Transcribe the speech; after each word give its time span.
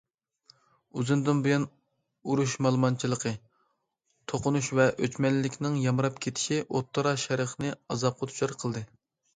ئۇزۇندىن 1.01 1.43
بۇيان 1.47 1.67
ئۇرۇش 2.31 2.55
مالىمانچىلىقى، 2.67 3.35
توقۇنۇش 4.33 4.71
ۋە 4.81 4.89
ئۆچمەنلىكنىڭ 4.97 5.81
يامراپ 5.85 6.19
كېتىشى 6.27 6.61
ئوتتۇرا 6.67 7.17
شەرقنى 7.29 7.77
ئازابقا 7.83 8.35
دۇچار 8.35 8.61
قىلدى. 8.65 8.87